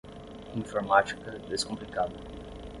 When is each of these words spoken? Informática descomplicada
Informática 0.55 1.29
descomplicada 1.47 2.17